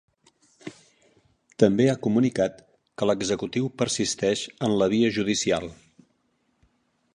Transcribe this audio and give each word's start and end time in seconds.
També 1.63 1.85
ha 1.91 1.97
comunicat 2.07 2.63
que 3.01 3.09
l'executiu 3.09 3.69
persisteix 3.83 4.45
en 4.69 4.77
la 4.83 4.91
via 4.97 5.15
judicial. 5.19 5.71